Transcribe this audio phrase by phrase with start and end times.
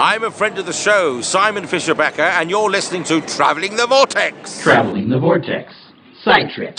[0.00, 3.88] I'm a friend of the show, Simon Fisher Becker, and you're listening to Traveling the
[3.88, 4.62] Vortex.
[4.62, 5.74] Traveling the Vortex.
[6.22, 6.78] Side trip.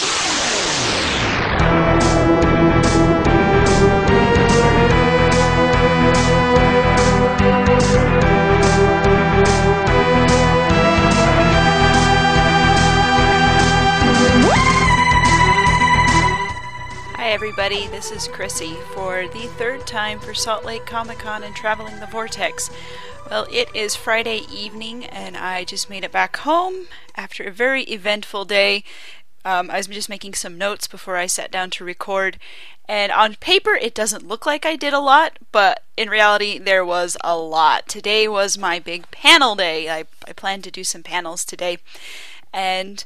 [17.29, 17.85] Hi, everybody.
[17.85, 22.07] This is Chrissy for the third time for Salt Lake Comic Con and Traveling the
[22.07, 22.71] Vortex.
[23.29, 27.83] Well, it is Friday evening, and I just made it back home after a very
[27.83, 28.83] eventful day.
[29.45, 32.39] Um, I was just making some notes before I sat down to record,
[32.87, 36.83] and on paper, it doesn't look like I did a lot, but in reality, there
[36.83, 37.87] was a lot.
[37.87, 39.87] Today was my big panel day.
[39.87, 41.77] I, I planned to do some panels today,
[42.51, 43.05] and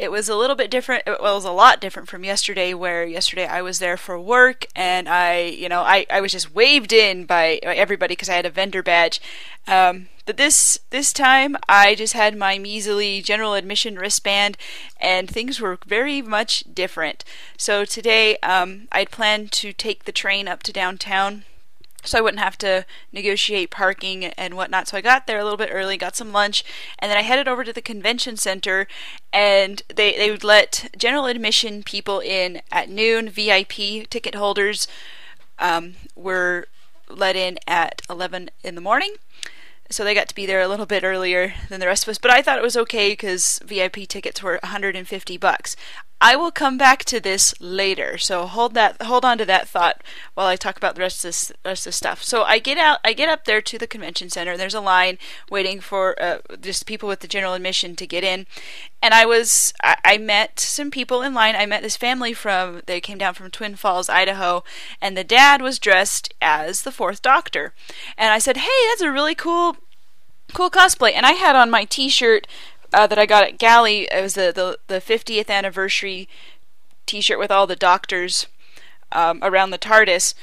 [0.00, 3.04] it was a little bit different well, it was a lot different from yesterday where
[3.04, 6.92] yesterday i was there for work and i you know i, I was just waved
[6.92, 9.20] in by everybody because i had a vendor badge.
[9.66, 14.56] Um, but this this time i just had my measly general admission wristband
[14.98, 17.22] and things were very much different.
[17.58, 21.44] So today um, i'd planned to take the train up to downtown
[22.04, 24.88] so I wouldn't have to negotiate parking and whatnot.
[24.88, 26.64] So I got there a little bit early, got some lunch,
[26.98, 28.86] and then I headed over to the convention center,
[29.32, 33.28] and they they would let general admission people in at noon.
[33.28, 34.88] VIP ticket holders
[35.58, 36.66] um, were
[37.08, 39.14] let in at eleven in the morning.
[39.92, 42.18] So they got to be there a little bit earlier than the rest of us,
[42.18, 45.74] but I thought it was okay because VIP tickets were 150 bucks.
[46.22, 50.02] I will come back to this later, so hold that hold on to that thought
[50.34, 52.22] while I talk about the rest of this rest of stuff.
[52.22, 54.52] So I get out, I get up there to the convention center.
[54.52, 55.16] And there's a line
[55.50, 58.46] waiting for uh, just people with the general admission to get in,
[59.00, 61.56] and I was I, I met some people in line.
[61.56, 64.62] I met this family from they came down from Twin Falls, Idaho,
[65.00, 67.72] and the dad was dressed as the Fourth Doctor,
[68.18, 69.76] and I said, "Hey, that's a really cool."
[70.52, 72.44] Cool cosplay, and I had on my T-shirt
[72.92, 74.08] uh, that I got at Gally.
[74.10, 76.28] It was the, the, the 50th anniversary
[77.06, 78.46] T-shirt with all the doctors
[79.12, 80.34] um, around the TARDIS,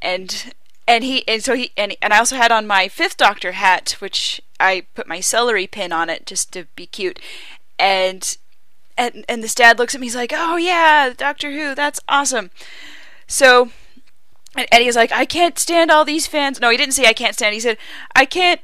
[0.00, 0.52] and
[0.88, 3.96] and he and so he and and I also had on my Fifth Doctor hat,
[3.98, 7.20] which I put my celery pin on it just to be cute,
[7.78, 8.36] and
[8.96, 10.06] and and this dad looks at me.
[10.06, 12.50] He's like, "Oh yeah, Doctor Who, that's awesome."
[13.26, 13.70] So.
[14.58, 16.62] And Eddie was like, I can't stand all these fans.
[16.62, 17.52] No, he didn't say I can't stand.
[17.52, 17.76] He said,
[18.14, 18.58] I can't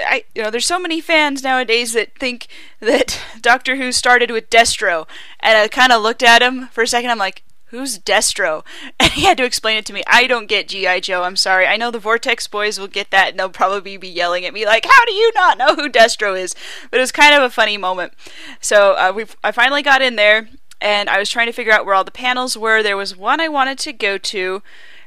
[0.00, 2.46] I you know there's so many fans nowadays that think
[2.80, 5.06] that Doctor Who started with Destro,
[5.40, 7.10] and I kind of looked at him for a second.
[7.10, 8.64] I'm like, who's Destro?
[9.00, 10.02] And he had to explain it to me.
[10.06, 11.22] I don't get GI Joe.
[11.22, 11.66] I'm sorry.
[11.66, 14.66] I know the Vortex boys will get that, and they'll probably be yelling at me
[14.66, 16.54] like, "How do you not know who Destro is?"
[16.90, 18.14] But it was kind of a funny moment.
[18.60, 20.48] So uh, we I finally got in there,
[20.80, 22.82] and I was trying to figure out where all the panels were.
[22.82, 24.62] There was one I wanted to go to.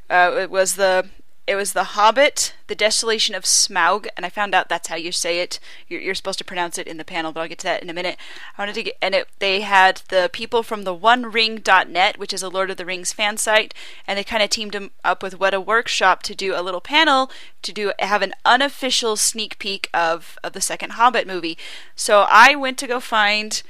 [0.09, 1.09] Uh, it was the
[1.49, 5.11] it was The Hobbit, The Desolation of Smaug, and I found out that's how you
[5.11, 5.59] say it.
[5.87, 7.89] You're, you're, supposed to pronounce it in the panel, but I'll get to that in
[7.89, 8.17] a minute.
[8.55, 12.43] I wanted to get, and it, they had the people from the OneRing.net, which is
[12.43, 13.73] a Lord of the Rings fan site,
[14.05, 17.31] and they kind of teamed them up with Weta Workshop to do a little panel
[17.63, 21.57] to do have an unofficial sneak peek of of the second Hobbit movie.
[21.95, 23.63] So I went to go find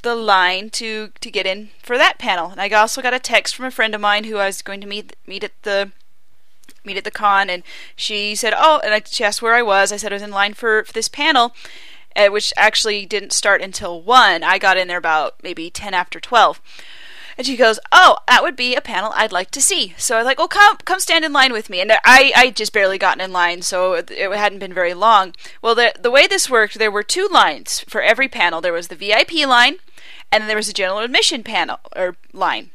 [0.00, 3.54] the line to to get in for that panel, and I also got a text
[3.54, 5.92] from a friend of mine who I was going to meet meet at the
[6.84, 7.62] meet at the con, and
[7.96, 9.92] she said, "Oh," and I, she asked where I was.
[9.92, 11.54] I said I was in line for, for this panel,
[12.16, 14.42] uh, which actually didn't start until one.
[14.42, 16.60] I got in there about maybe ten after twelve.
[17.36, 20.18] And she goes, "Oh, that would be a panel I'd like to see." So I
[20.18, 22.98] was like, "Oh, come, come, stand in line with me." And I, I just barely
[22.98, 25.34] gotten in line, so it, hadn't been very long.
[25.62, 28.60] Well, the the way this worked, there were two lines for every panel.
[28.60, 29.76] There was the VIP line,
[30.32, 32.70] and then there was a general admission panel or line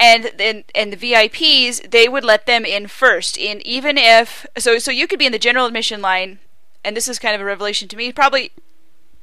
[0.00, 3.36] and then and the VIPs they would let them in first.
[3.36, 6.38] In even if so so you could be in the general admission line
[6.84, 8.52] and this is kind of a revelation to me probably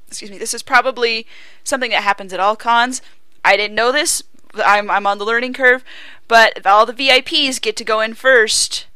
[0.08, 1.26] excuse me this is probably
[1.64, 3.02] something that happens at all cons.
[3.44, 4.24] I didn't know this
[4.56, 5.84] I'm I'm on the learning curve
[6.28, 8.88] but all the VIPs get to go in first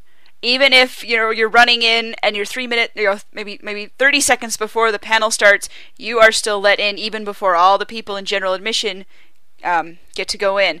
[0.42, 3.90] even if you know you're running in and you're 3 minute you know maybe maybe
[3.98, 7.86] 30 seconds before the panel starts you are still let in even before all the
[7.86, 9.04] people in general admission
[9.62, 10.80] um, get to go in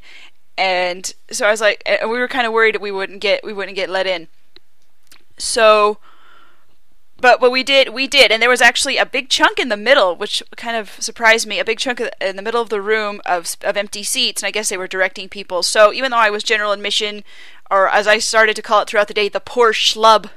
[0.56, 3.44] and so I was like, and we were kind of worried that we wouldn't get
[3.44, 4.28] we wouldn't get let in.
[5.38, 5.98] So,
[7.18, 9.76] but what we did, we did, and there was actually a big chunk in the
[9.76, 11.58] middle, which kind of surprised me.
[11.58, 14.50] A big chunk in the middle of the room of of empty seats, and I
[14.50, 15.62] guess they were directing people.
[15.62, 17.24] So even though I was general admission,
[17.70, 20.30] or as I started to call it throughout the day, the poor schlub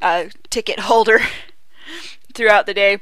[0.00, 1.20] uh, ticket holder
[2.34, 3.00] throughout the day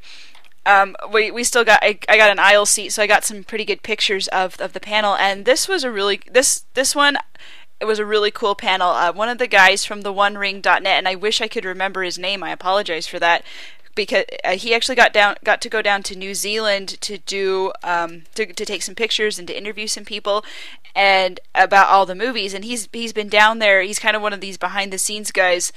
[0.65, 3.45] um, we we still got I, I got an aisle seat, so I got some
[3.45, 5.17] pretty good pictures of of the panel.
[5.17, 7.19] And this was a really this this one
[7.81, 8.91] it was a really cool panel.
[8.91, 12.17] Uh, one of the guys from the OneRing.net, and I wish I could remember his
[12.17, 12.45] name.
[12.45, 13.43] I apologize for that
[13.95, 17.73] because uh, he actually got down got to go down to New Zealand to do
[17.83, 20.45] um, to, to take some pictures and to interview some people
[20.95, 24.33] and about all the movies and he's he's been down there he's kind of one
[24.33, 25.73] of these behind the scenes guys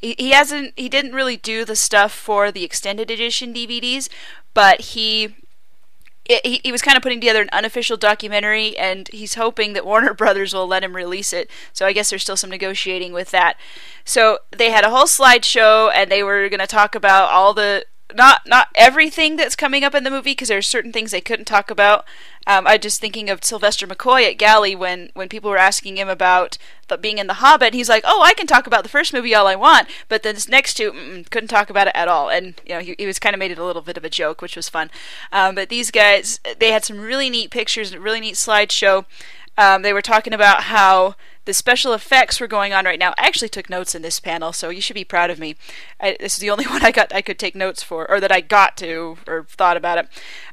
[0.00, 4.08] he, he hasn't he didn't really do the stuff for the extended edition DVDs
[4.54, 5.34] but he
[6.44, 10.14] he, he was kind of putting together an unofficial documentary, and he's hoping that Warner
[10.14, 11.50] Brothers will let him release it.
[11.72, 13.56] So I guess there's still some negotiating with that.
[14.04, 17.84] So they had a whole slideshow, and they were going to talk about all the
[18.16, 21.20] not not everything that's coming up in the movie because there are certain things they
[21.20, 22.04] couldn't talk about.
[22.46, 26.08] Um, I just thinking of Sylvester McCoy at Gally when when people were asking him
[26.08, 26.56] about
[26.88, 27.74] the, being in The Hobbit.
[27.74, 30.34] He's like, "Oh, I can talk about the first movie all I want, but then
[30.34, 33.18] this next two couldn't talk about it at all." And you know, he, he was
[33.18, 34.90] kind of made it a little bit of a joke, which was fun.
[35.32, 39.04] Um, but these guys, they had some really neat pictures, a really neat slideshow.
[39.58, 41.16] Um, they were talking about how
[41.46, 43.10] the special effects were going on right now.
[43.16, 45.56] I actually took notes in this panel, so you should be proud of me.
[45.98, 48.32] I, this is the only one I got I could take notes for, or that
[48.32, 50.08] I got to, or thought about it.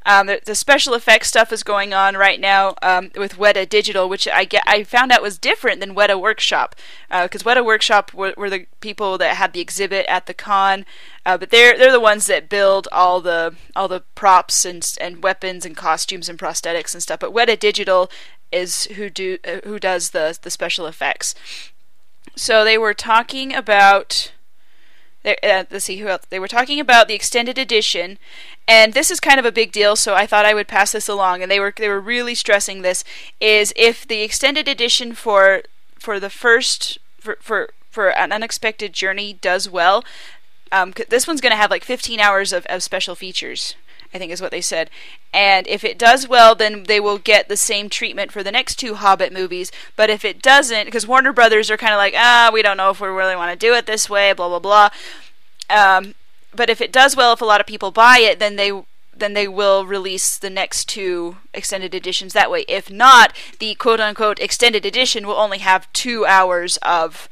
[0.06, 4.08] Um, the, the, special effects stuff is going on right now um, with Weta Digital,
[4.08, 6.76] which I get I found out was different than Weta Workshop,
[7.10, 10.86] because uh, Weta Workshop were, were, the people that had the exhibit at the con,
[11.26, 15.22] uh, but they're they're the ones that build all the all the props and and
[15.22, 17.20] weapons and costumes and prosthetics and stuff.
[17.20, 18.10] But Weta Digital
[18.52, 21.36] is who do uh, who does the the special effects.
[22.36, 24.32] So they were talking about.
[25.26, 26.24] Uh, let's see who else.
[26.30, 28.18] They were talking about the extended edition,
[28.66, 29.98] and this is kind of a big deal.
[29.98, 31.42] So I thought I would pass this along.
[31.42, 33.04] And they were they were really stressing this
[33.42, 35.64] is if the extended edition for
[36.00, 40.06] for the first for for, for an unexpected journey does well,
[40.72, 43.76] um, this one's going to have like 15 hours of, of special features
[44.14, 44.90] I think is what they said.
[45.34, 48.76] And if it does well, then they will get the same treatment for the next
[48.76, 49.72] two Hobbit movies.
[49.96, 52.90] But if it doesn't, because Warner Brothers are kind of like, ah, we don't know
[52.90, 54.90] if we really want to do it this way, blah blah blah.
[55.70, 56.16] Um,
[56.56, 58.72] but if it does well, if a lot of people buy it, then they
[59.16, 62.66] then they will release the next two extended editions that way.
[62.68, 67.28] If not, the quote unquote extended edition will only have two hours of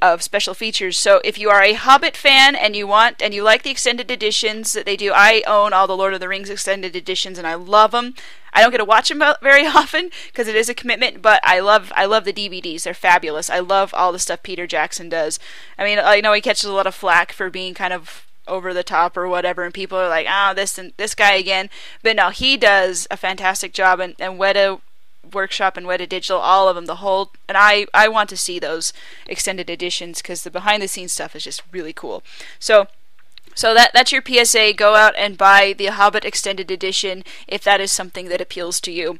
[0.00, 0.96] of special features.
[0.96, 4.10] So if you are a Hobbit fan and you want and you like the extended
[4.10, 7.46] editions that they do, I own all the Lord of the Rings extended editions and
[7.46, 8.14] I love them.
[8.52, 11.60] I don't get to watch them very often because it is a commitment, but I
[11.60, 12.82] love I love the DVDs.
[12.82, 13.50] They're fabulous.
[13.50, 15.38] I love all the stuff Peter Jackson does.
[15.78, 18.72] I mean, I know he catches a lot of flack for being kind of over
[18.72, 21.68] the top or whatever, and people are like, "Ah, oh, this and this guy again."
[22.02, 24.80] But no, he does a fantastic job, and and Weta
[25.32, 27.32] Workshop and Weta Digital, all of them, the whole.
[27.48, 28.92] And I, I want to see those
[29.26, 32.22] extended editions because the behind the scenes stuff is just really cool.
[32.58, 32.86] So.
[33.54, 34.74] So that that's your PSA.
[34.74, 38.92] Go out and buy the Hobbit extended edition if that is something that appeals to
[38.92, 39.18] you.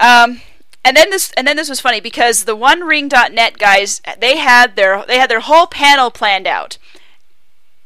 [0.00, 0.40] Um,
[0.86, 4.76] and then this and then this was funny because the one OneRing.net guys they had
[4.76, 6.78] their they had their whole panel planned out.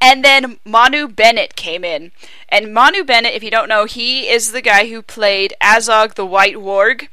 [0.00, 2.12] And then Manu Bennett came in.
[2.49, 6.25] And Manu Bennett, if you don't know, he is the guy who played Azog the
[6.25, 7.08] White Warg.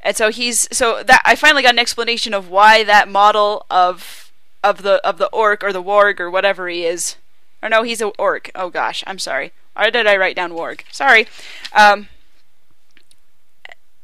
[0.00, 4.32] And so he's so that I finally got an explanation of why that model of
[4.62, 7.16] of the of the orc or the warg or whatever he is.
[7.62, 8.50] Or no, he's a orc.
[8.54, 9.52] Oh gosh, I'm sorry.
[9.76, 10.82] Or did I write down warg?
[10.92, 11.26] Sorry.
[11.72, 12.08] Um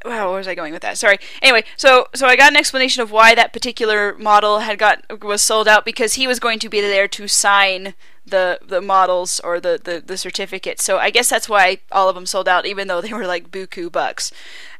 [0.03, 0.97] wow, where was I going with that?
[0.97, 1.17] Sorry.
[1.41, 5.41] Anyway, so so I got an explanation of why that particular model had got was
[5.41, 7.93] sold out because he was going to be there to sign
[8.25, 10.81] the the models or the the, the certificate.
[10.81, 13.51] So I guess that's why all of them sold out, even though they were like
[13.51, 14.31] buku bucks.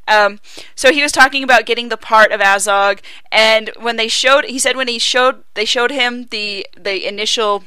[0.08, 0.39] Um,
[0.75, 3.00] so he was talking about getting the part of Azog,
[3.31, 7.63] and when they showed, he said when he showed, they showed him the the initial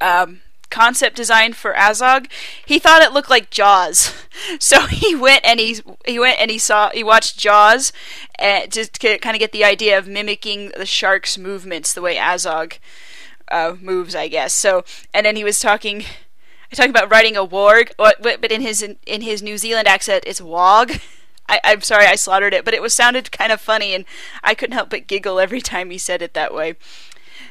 [0.00, 0.40] um,
[0.72, 2.28] concept design for Azog,
[2.66, 4.12] he thought it looked like Jaws.
[4.58, 7.92] So he went and he he went and he saw he watched Jaws,
[8.38, 12.16] uh, just to kind of get the idea of mimicking the shark's movements the way
[12.16, 12.78] Azog
[13.50, 14.52] uh, moves, I guess.
[14.52, 16.04] So and then he was talking.
[16.74, 20.92] Talking about writing a warg, but in his in his New Zealand accent, it's wog.
[21.48, 24.06] I, am sorry I slaughtered it, but it was sounded kind of funny, and
[24.42, 26.76] I couldn't help but giggle every time he said it that way.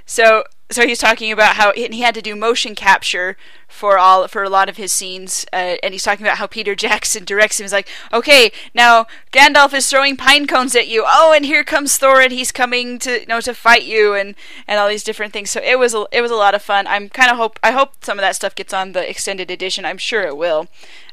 [0.08, 3.38] So so he's talking about how he had to do motion capture
[3.68, 6.76] for all for a lot of his scenes, uh, and he's talking about how Peter
[6.88, 7.66] Jackson directs him.
[7.66, 11.04] He's like, "Okay, now Gandalf is throwing pine cones at you.
[11.06, 14.36] Oh, and here comes Thor, and He's coming to you know to fight you, and
[14.68, 16.88] and all these different things." So it was a, it was a lot of fun.
[16.88, 19.86] I'm kind of hope I hope some of that stuff gets on the extended edition.
[19.86, 20.68] I'm sure it will.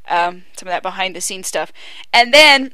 [0.09, 1.73] Um, some of that behind the scenes stuff,
[2.13, 2.73] and then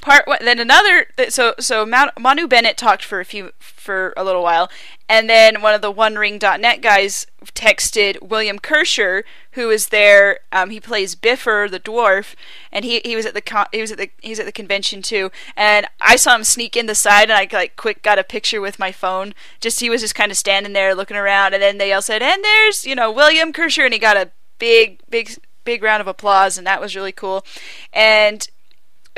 [0.00, 4.42] part one, then another so so Manu Bennett talked for a few for a little
[4.42, 4.70] while
[5.08, 10.80] and then one of the OneRing.net guys texted William Kircher who is there um, he
[10.80, 12.34] plays Bifur the dwarf
[12.70, 15.02] and he, he was at the con- he was at the he's at the convention
[15.02, 18.24] too and I saw him sneak in the side and I like quick got a
[18.24, 21.62] picture with my phone just he was just kind of standing there looking around and
[21.62, 25.00] then they all said and there's you know William Kircher and he got a big
[25.08, 27.44] big big round of applause and that was really cool
[27.92, 28.48] and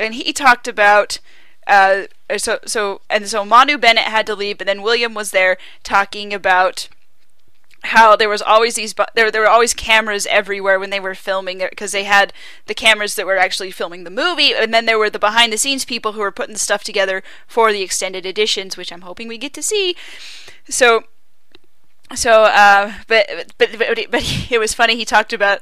[0.03, 1.19] and he talked about
[1.67, 2.03] uh,
[2.37, 6.33] so so and so Manu Bennett had to leave, but then William was there talking
[6.33, 6.89] about
[7.85, 11.57] how there was always these there there were always cameras everywhere when they were filming
[11.57, 12.31] because they had
[12.65, 15.57] the cameras that were actually filming the movie and then there were the behind the
[15.57, 19.27] scenes people who were putting the stuff together for the extended editions which I'm hoping
[19.27, 19.97] we get to see.
[20.69, 21.03] So
[22.15, 25.61] so uh, but, but but but it was funny he talked about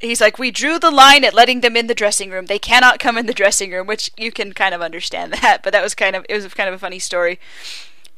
[0.00, 2.46] he's like, we drew the line at letting them in the dressing room.
[2.46, 5.62] They cannot come in the dressing room, which you can kind of understand that.
[5.62, 7.38] But that was kind of it was kind of a funny story,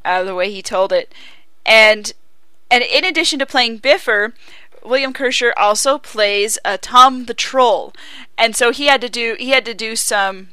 [0.05, 1.13] uh, the way he told it.
[1.67, 2.13] And
[2.71, 4.33] and in addition to playing Bifur,
[4.83, 7.93] William Kircher also plays uh, Tom the Troll,
[8.39, 10.49] and so he had to do he had to do some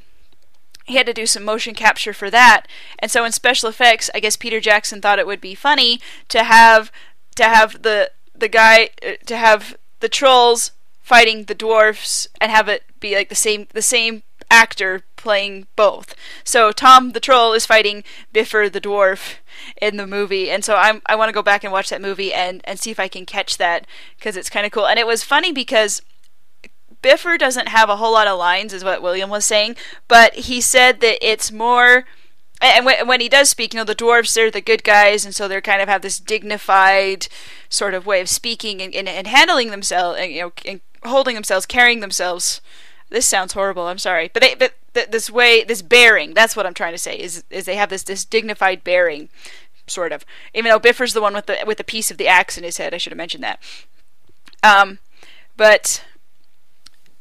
[0.85, 2.65] he had to do some motion capture for that.
[2.97, 6.43] And so in special effects, I guess Peter Jackson thought it would be funny to
[6.43, 6.91] have
[7.39, 12.67] to have the the guy uh, to have the trolls fighting the dwarfs and have
[12.67, 16.15] it be like the same the same actor playing both.
[16.43, 18.03] So Tom the troll is fighting
[18.33, 19.35] Bifur the dwarf
[19.81, 22.33] in the movie, and so I'm I want to go back and watch that movie
[22.33, 24.87] and and see if I can catch that because it's kind of cool.
[24.87, 26.01] And it was funny because
[27.01, 29.77] Bifur doesn't have a whole lot of lines, is what William was saying,
[30.09, 32.03] but he said that it's more.
[32.61, 35.47] And when he does speak, you know, the dwarves, they're the good guys, and so
[35.47, 37.27] they kind of have this dignified
[37.69, 41.35] sort of way of speaking and, and, and handling themselves, and, you know, and holding
[41.35, 42.59] themselves, carrying themselves.
[43.09, 43.87] This sounds horrible.
[43.87, 46.33] I'm sorry, but they, but th- this way, this bearing.
[46.33, 47.15] That's what I'm trying to say.
[47.15, 49.29] Is is they have this this dignified bearing,
[49.87, 50.25] sort of.
[50.53, 52.77] Even though Bifur's the one with the with the piece of the axe in his
[52.77, 52.93] head.
[52.93, 53.59] I should have mentioned that.
[54.61, 54.99] Um,
[55.57, 56.03] but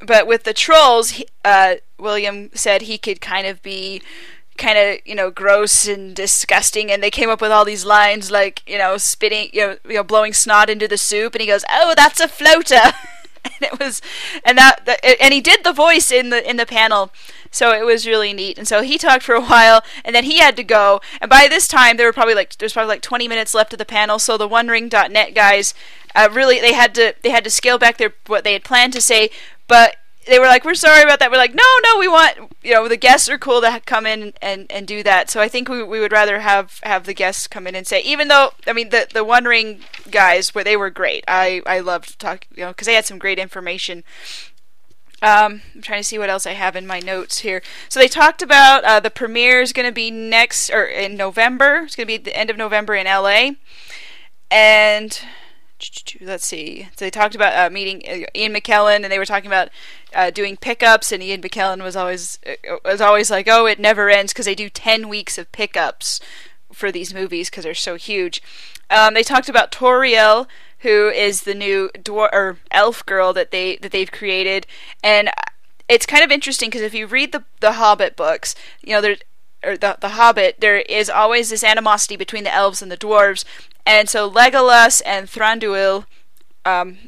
[0.00, 4.02] but with the trolls, he, uh, William said he could kind of be
[4.58, 8.30] kind of you know gross and disgusting and they came up with all these lines
[8.30, 11.46] like you know spitting you know, you know blowing snot into the soup and he
[11.46, 12.92] goes oh that's a floater.
[13.44, 14.02] And it was
[14.44, 14.88] and that,
[15.20, 17.12] and he did the voice in the in the panel
[17.50, 20.38] so it was really neat and so he talked for a while and then he
[20.38, 23.26] had to go and by this time there were probably like there's probably like 20
[23.28, 25.72] minutes left of the panel so the OneRing.net guys
[26.14, 28.92] uh, really they had to they had to scale back their what they had planned
[28.92, 29.30] to say
[29.66, 29.97] but
[30.28, 32.88] they were like, "We're sorry about that." We're like, "No, no, we want you know
[32.88, 35.82] the guests are cool to come in and, and do that." So I think we,
[35.82, 38.90] we would rather have, have the guests come in and say, even though I mean
[38.90, 39.80] the the One Ring
[40.10, 41.24] guys, where they were great.
[41.26, 44.04] I I loved talking, you know, because they had some great information.
[45.20, 47.60] Um, I'm trying to see what else I have in my notes here.
[47.88, 51.82] So they talked about uh, the premiere is going to be next or in November.
[51.84, 53.52] It's going to be the end of November in LA,
[54.50, 55.20] and
[56.20, 56.88] let's see.
[56.96, 59.68] So they talked about uh, meeting uh, Ian McKellen, and they were talking about
[60.14, 61.12] uh, doing pickups.
[61.12, 64.54] And Ian McKellen was always uh, was always like, "Oh, it never ends," because they
[64.54, 66.20] do ten weeks of pickups
[66.72, 68.42] for these movies because they're so huge.
[68.90, 70.46] Um, they talked about Tauriel,
[70.80, 74.66] who is the new dwar- or elf girl that they that they've created,
[75.02, 75.30] and
[75.88, 79.20] it's kind of interesting because if you read the the Hobbit books, you know there's
[79.64, 83.44] or the the Hobbit, there is always this animosity between the elves and the dwarves,
[83.88, 86.04] and so Legolas and Thranduil
[86.66, 86.98] um,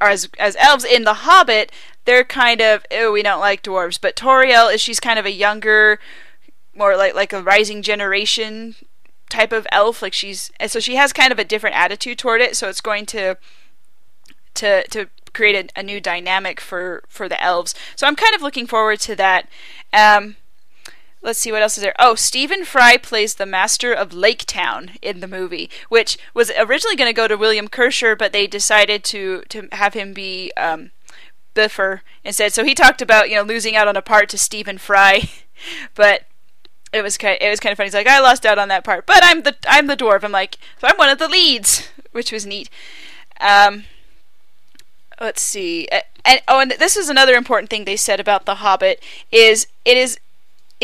[0.00, 0.84] are as as elves.
[0.84, 1.70] In The Hobbit,
[2.04, 5.32] they're kind of oh we don't like dwarves, but Tauriel is she's kind of a
[5.32, 6.00] younger,
[6.74, 8.74] more like like a rising generation
[9.30, 10.02] type of elf.
[10.02, 12.56] Like she's and so she has kind of a different attitude toward it.
[12.56, 13.36] So it's going to
[14.54, 17.76] to to create a, a new dynamic for for the elves.
[17.94, 19.48] So I'm kind of looking forward to that.
[19.92, 20.34] Um,
[21.24, 21.94] let's see what else is there.
[21.98, 26.94] Oh, Stephen Fry plays the master of Lake Town in the movie, which was originally
[26.94, 30.90] going to go to William Kircher, but they decided to to have him be um,
[31.54, 32.52] Bifur instead.
[32.52, 35.30] So he talked about you know losing out on a part to Stephen Fry,
[35.94, 36.26] but
[36.92, 37.88] it was kind of, it was kind of funny.
[37.88, 40.22] He's like, I lost out on that part, but I'm the I'm the dwarf.
[40.22, 42.68] I'm like, so I'm one of the leads, which was neat.
[43.40, 43.84] Um,
[45.20, 45.88] let's see.
[46.26, 49.96] And, oh, and this is another important thing they said about The Hobbit is it
[49.96, 50.18] is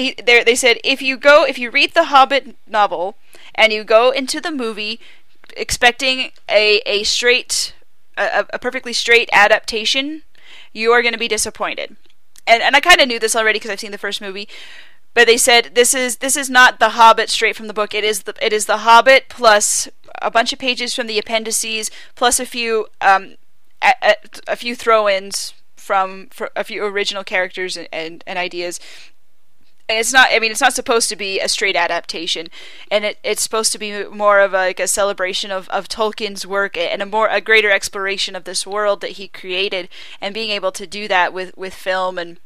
[0.01, 3.17] he, they said if you go if you read the Hobbit novel
[3.55, 5.01] and you go into the movie
[5.57, 7.75] expecting a a straight
[8.17, 10.23] a, a perfectly straight adaptation,
[10.73, 11.97] you are going to be disappointed.
[12.47, 14.49] And and I kind of knew this already because I've seen the first movie,
[15.15, 17.95] but they said this is this is not the Hobbit straight from the book.
[17.95, 19.89] It is the it is the Hobbit plus
[20.23, 23.37] a bunch of pages from the appendices plus a few um
[23.83, 24.15] a, a,
[24.49, 28.79] a few throw-ins from a few original characters and, and, and ideas
[29.99, 30.29] it's not.
[30.31, 32.49] I mean, it's not supposed to be a straight adaptation,
[32.91, 36.47] and it, it's supposed to be more of a, like a celebration of, of Tolkien's
[36.47, 39.89] work and a more a greater exploration of this world that he created,
[40.21, 42.39] and being able to do that with with film and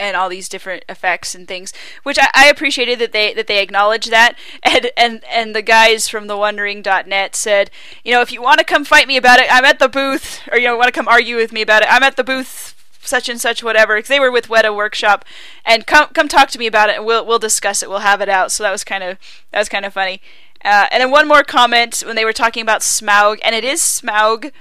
[0.00, 3.62] and all these different effects and things, which I, I appreciated that they that they
[3.62, 7.70] acknowledged that, and and and the guys from the OneRing.net said,
[8.04, 10.40] you know, if you want to come fight me about it, I'm at the booth,
[10.50, 12.74] or you know, want to come argue with me about it, I'm at the booth
[13.02, 15.24] such and such whatever because they were with Weta Workshop.
[15.64, 17.88] And come come talk to me about it and we'll we'll discuss it.
[17.88, 18.52] We'll have it out.
[18.52, 19.18] So that was kind of
[19.52, 20.20] that was kind of funny.
[20.64, 23.80] Uh, and then one more comment when they were talking about Smaug and it is
[23.80, 24.52] Smaug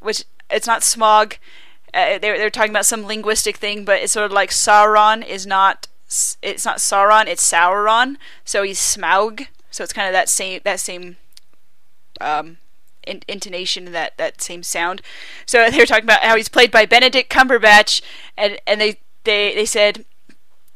[0.00, 1.36] which it's not smog.
[1.94, 5.46] Uh, they're they're talking about some linguistic thing but it's sort of like Sauron is
[5.46, 5.88] not
[6.42, 8.16] it's not Sauron it's Sauron.
[8.44, 9.48] So he's Smaug.
[9.70, 11.16] So it's kind of that same that same
[12.20, 12.58] um,
[13.06, 15.02] in- intonation, that that same sound.
[15.46, 18.02] So they were talking about how he's played by Benedict Cumberbatch,
[18.36, 20.04] and and they they they said.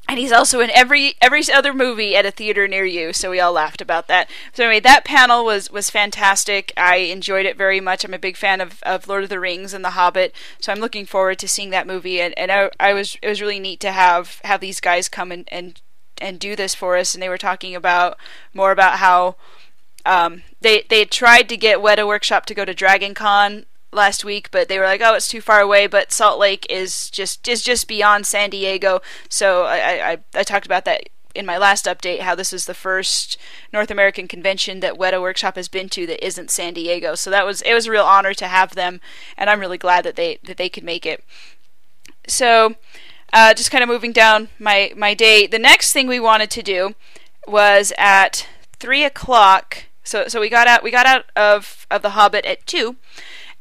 [0.08, 3.38] And he's also in every every other movie at a theater near you, so we
[3.38, 4.28] all laughed about that.
[4.52, 6.72] So anyway, that panel was was fantastic.
[6.76, 8.04] I enjoyed it very much.
[8.04, 10.80] I'm a big fan of, of Lord of the Rings and The Hobbit, so I'm
[10.80, 12.20] looking forward to seeing that movie.
[12.20, 15.30] And, and I, I was it was really neat to have have these guys come
[15.30, 15.80] and, and
[16.20, 17.14] and do this for us.
[17.14, 18.16] And they were talking about
[18.52, 19.36] more about how
[20.04, 24.50] um, they they tried to get Weta Workshop to go to Dragon Con last week,
[24.50, 27.62] but they were like, "Oh, it's too far away." But Salt Lake is just is
[27.62, 32.20] just beyond San Diego, so I I, I talked about that in my last update
[32.20, 33.36] how this is the first
[33.72, 37.14] North American convention that Weta Workshop has been to that isn't San Diego.
[37.14, 39.00] So that was it was a real honor to have them,
[39.36, 41.24] and I'm really glad that they that they could make it.
[42.26, 42.76] So,
[43.32, 45.46] uh, just kind of moving down my my day.
[45.46, 46.94] The next thing we wanted to do
[47.46, 48.46] was at
[48.78, 52.66] three o'clock so so we got out we got out of of the Hobbit at
[52.66, 52.96] two,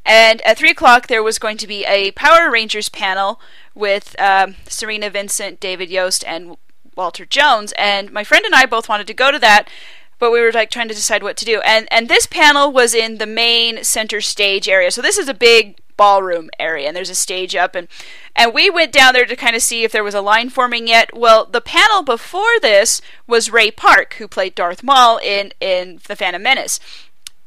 [0.04, 3.40] and at three o'clock there was going to be a Power Rangers panel
[3.76, 6.58] with um, Serena Vincent, David Yost, and
[6.96, 7.72] Walter Jones.
[7.78, 9.70] And my friend and I both wanted to go to that,
[10.18, 11.62] but we were like trying to decide what to do.
[11.62, 14.92] And and this panel was in the main center stage area.
[14.92, 17.90] So this is a big ballroom area and there's a stage up and
[18.34, 20.88] and we went down there to kind of see if there was a line forming
[20.88, 21.14] yet.
[21.14, 26.16] Well the panel before this was ray park who played darth maul in in the
[26.16, 26.80] phantom menace.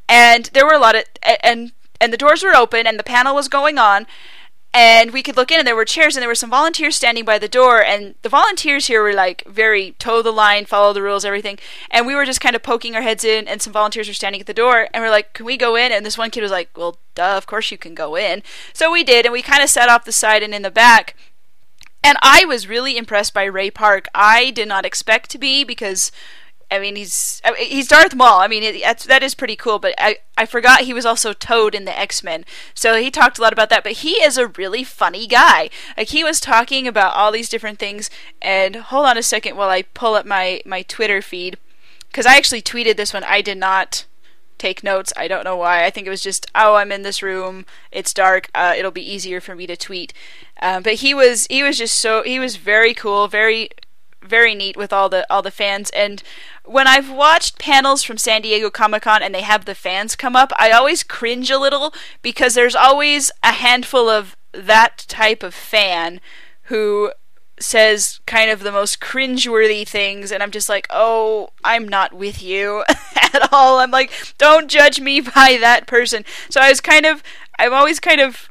[0.07, 1.05] And there were a lot of
[1.43, 4.07] and and the doors were open and the panel was going on
[4.75, 7.25] and we could look in and there were chairs and there were some volunteers standing
[7.25, 7.85] by the door.
[7.85, 11.59] And the volunteers here were like very toe the line follow the rules everything.
[11.91, 14.41] And we were just kind of poking our heads in and some volunteers were standing
[14.41, 14.89] at the door.
[14.95, 15.93] And we're like can we go in?
[15.93, 18.43] And this one kid was like well duh of course you can go in.
[18.73, 21.17] So we did and we kind of sat off the side and in the back.
[22.03, 24.09] And I was really impressed by Ray Park.
[24.15, 26.11] I did not expect to be because
[26.73, 28.41] I mean, he's he's Darth Maul.
[28.41, 29.79] I mean, that's that is pretty cool.
[29.79, 32.45] But I I forgot he was also Toad in the X Men.
[32.75, 33.85] So he talked a lot about that.
[33.85, 35.69] But he is a really funny guy.
[35.97, 38.09] Like he was talking about all these different things.
[38.41, 41.59] And hold on a second while I pull up my my Twitter feed
[42.09, 43.25] because I actually tweeted this one.
[43.25, 44.07] I did not
[44.63, 45.13] take notes.
[45.17, 45.85] I don't know why.
[45.85, 47.67] I think it was just, oh, I'm in this room.
[47.91, 48.49] It's dark.
[48.55, 50.13] Uh, it'll be easier for me to tweet.
[50.61, 53.71] Um, but he was he was just so he was very cool, very
[54.23, 56.23] very neat with all the all the fans and
[56.65, 60.37] when I've watched panels from San Diego Comic Con and they have the fans come
[60.37, 65.55] up, I always cringe a little because there's always a handful of that type of
[65.55, 66.21] fan
[66.65, 67.13] who
[67.59, 72.43] says kind of the most cringeworthy things, and I'm just like, oh, I'm not with
[72.43, 72.85] you
[73.17, 73.79] at all.
[73.79, 76.25] I'm like, don't judge me by that person.
[76.49, 77.23] So I was kind of,
[77.59, 78.49] I'm always kind of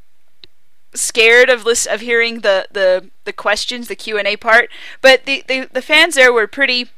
[0.94, 4.70] scared of list of hearing the the the questions, the Q and A part.
[5.02, 6.90] But the, the the fans there were pretty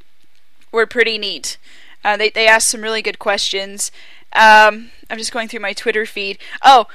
[0.73, 1.57] were pretty neat.
[2.03, 3.91] Uh, they they asked some really good questions.
[4.33, 6.38] Um, I'm just going through my Twitter feed.
[6.62, 6.88] Oh,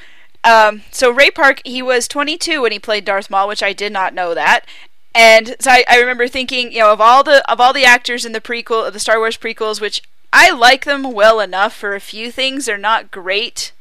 [0.45, 3.93] um, so Ray Park, he was 22 when he played Darth Maul, which I did
[3.93, 4.67] not know that.
[5.15, 8.25] And so I, I remember thinking, you know, of all the of all the actors
[8.25, 11.95] in the prequel, of the Star Wars prequels, which I like them well enough for
[11.95, 12.67] a few things.
[12.67, 13.73] They're not great.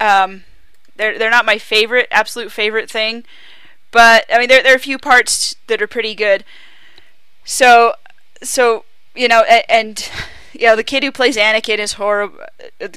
[0.00, 0.44] Um,
[0.96, 3.24] they're they're not my favorite, absolute favorite thing,
[3.90, 6.44] but I mean, there there are a few parts that are pretty good.
[7.44, 7.94] So
[8.42, 10.10] so you know, and, and
[10.52, 12.38] you know, the kid who plays Anakin is horrible.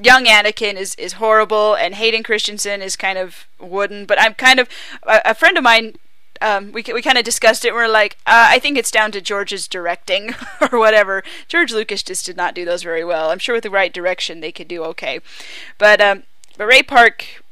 [0.04, 4.06] Young Anakin is is horrible, and Hayden Christensen is kind of wooden.
[4.06, 4.70] But I'm kind of
[5.04, 5.96] a, a friend of mine.
[6.42, 7.70] Um, we we kind of discussed it.
[7.70, 10.34] and We're like, uh, I think it's down to George's directing
[10.72, 11.24] or whatever.
[11.48, 13.30] George Lucas just did not do those very well.
[13.30, 15.20] I'm sure with the right direction they could do okay,
[15.78, 16.24] but um,
[16.58, 17.44] but Ray Park,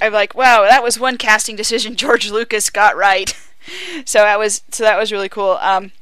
[0.00, 3.36] I'm like, wow, that was one casting decision George Lucas got right.
[4.04, 5.58] so that was so that was really cool.
[5.60, 5.92] Um,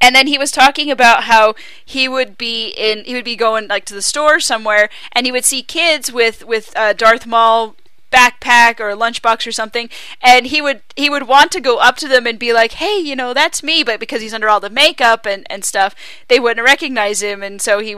[0.00, 3.68] and then he was talking about how he would be in he would be going
[3.68, 7.74] like to the store somewhere and he would see kids with with uh, Darth Maul
[8.10, 9.90] backpack or a lunchbox or something
[10.22, 12.98] and he would he would want to go up to them and be like hey
[12.98, 15.94] you know that's me but because he's under all the makeup and and stuff
[16.28, 17.96] they wouldn't recognize him and so he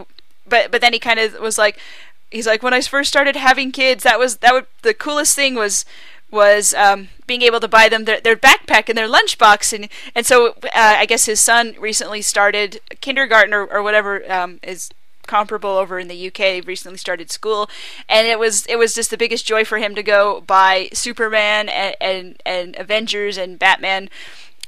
[0.48, 1.78] but but then he kind of was like
[2.30, 5.54] he's like when I first started having kids that was that would the coolest thing
[5.54, 5.84] was
[6.30, 10.26] was um, being able to buy them their, their backpack and their lunchbox and and
[10.26, 14.90] so uh, I guess his son recently started kindergarten or, or whatever um, is
[15.26, 16.66] comparable over in the UK.
[16.66, 17.70] Recently started school,
[18.08, 21.68] and it was it was just the biggest joy for him to go buy Superman
[21.68, 24.10] and and, and Avengers and Batman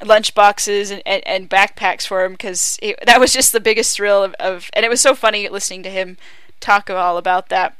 [0.05, 4.25] lunch boxes and, and, and backpacks for him because that was just the biggest thrill
[4.25, 6.17] of, of, and it was so funny listening to him
[6.59, 7.77] talk all about that.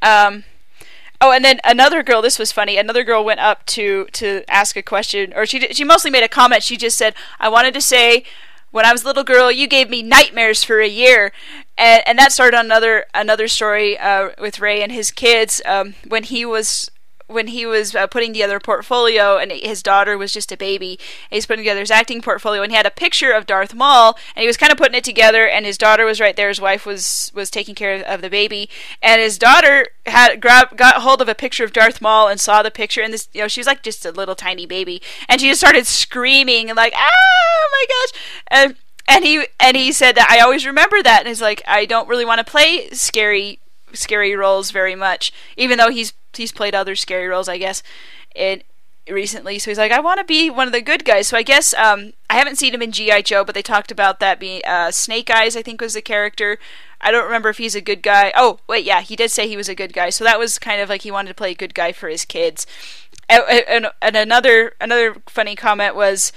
[0.00, 0.44] Um,
[1.20, 2.22] oh, and then another girl.
[2.22, 2.76] This was funny.
[2.76, 6.28] Another girl went up to to ask a question, or she she mostly made a
[6.28, 6.62] comment.
[6.62, 8.24] She just said, "I wanted to say
[8.70, 11.32] when I was a little girl, you gave me nightmares for a year,
[11.78, 16.24] and, and that started another another story uh, with Ray and his kids um, when
[16.24, 16.90] he was
[17.26, 20.98] when he was uh, putting together a portfolio and his daughter was just a baby
[21.30, 24.42] he's putting together his acting portfolio and he had a picture of Darth Maul and
[24.42, 26.86] he was kind of putting it together and his daughter was right there his wife
[26.86, 28.68] was was taking care of the baby
[29.02, 32.62] and his daughter had grabbed got hold of a picture of Darth Maul and saw
[32.62, 35.40] the picture and this you know she was like just a little tiny baby and
[35.40, 38.76] she just started screaming and like ah oh my gosh and
[39.08, 42.08] and he and he said that I always remember that and he's like I don't
[42.08, 43.60] really want to play scary
[43.96, 47.82] scary roles very much even though he's he's played other scary roles, I guess,
[48.34, 48.64] it
[49.08, 49.58] recently.
[49.58, 51.28] So he's like, I want to be one of the good guys.
[51.28, 54.20] So I guess um, I haven't seen him in GI Joe, but they talked about
[54.20, 55.56] that being uh, Snake Eyes.
[55.56, 56.58] I think was the character.
[57.00, 58.32] I don't remember if he's a good guy.
[58.36, 60.10] Oh wait, yeah, he did say he was a good guy.
[60.10, 62.24] So that was kind of like he wanted to play a good guy for his
[62.24, 62.66] kids.
[63.28, 66.32] And, and, and another another funny comment was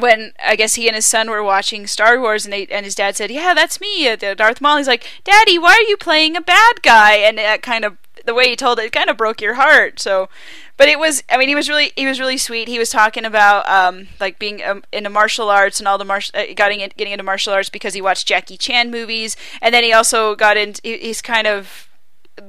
[0.00, 2.94] when I guess he and his son were watching Star Wars, and they and his
[2.94, 6.36] dad said, "Yeah, that's me, uh, Darth Maul." He's like, "Daddy, why are you playing
[6.36, 9.16] a bad guy?" And that kind of the way he told it, it kind of
[9.16, 9.98] broke your heart.
[10.00, 10.28] So,
[10.76, 12.68] but it was, I mean, he was really, he was really sweet.
[12.68, 16.38] He was talking about um, like being um, into martial arts and all the martial,
[16.38, 19.84] uh, getting in, getting into martial arts because he watched Jackie Chan movies, and then
[19.84, 21.88] he also got into, he's kind of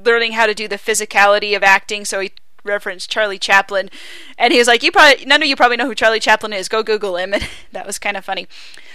[0.04, 2.04] learning how to do the physicality of acting.
[2.04, 2.32] So he
[2.64, 3.90] referenced Charlie Chaplin,
[4.38, 6.68] and he was like, "You probably none of you probably know who Charlie Chaplin is.
[6.68, 8.46] Go Google him." And that was kind of funny.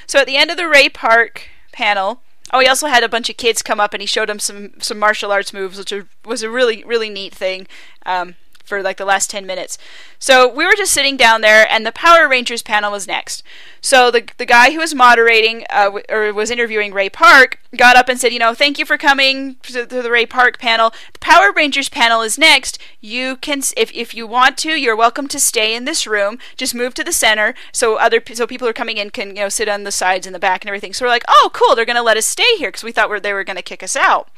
[0.05, 2.21] So at the end of the Ray Park panel,
[2.53, 4.79] Oh, he also had a bunch of kids come up and he showed them some
[4.79, 5.93] some martial arts moves, which
[6.25, 7.67] was a really really neat thing.
[8.05, 8.35] Um,
[8.67, 9.77] for like the last 10 minutes.
[10.19, 13.43] So we were just sitting down there, and the Power Rangers panel was next.
[13.81, 18.09] So the, the guy who was moderating uh, or was interviewing Ray Park got up
[18.09, 20.91] and said, You know, thank you for coming to, to, the Ray Park panel.
[21.13, 22.77] The Power Rangers panel is next.
[22.99, 26.37] You can, if, if you want to, you're welcome to stay in this room.
[26.57, 29.43] Just move to the center so other so people who are coming in can you
[29.43, 30.93] know sit on the sides and the back and everything.
[30.93, 33.23] So we're like, Oh, cool, they're going to let us stay here because we thought
[33.23, 34.29] they were going to kick us out.